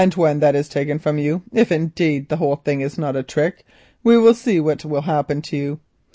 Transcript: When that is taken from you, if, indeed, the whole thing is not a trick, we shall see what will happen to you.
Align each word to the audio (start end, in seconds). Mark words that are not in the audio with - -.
When 0.15 0.39
that 0.39 0.55
is 0.55 0.67
taken 0.67 0.97
from 0.97 1.19
you, 1.19 1.43
if, 1.53 1.71
indeed, 1.71 2.29
the 2.29 2.37
whole 2.37 2.55
thing 2.55 2.81
is 2.81 2.97
not 2.97 3.15
a 3.15 3.21
trick, 3.21 3.63
we 4.03 4.15
shall 4.15 4.33
see 4.33 4.59
what 4.59 4.83
will 4.83 5.01
happen 5.03 5.43
to 5.43 5.55
you. 5.55 5.79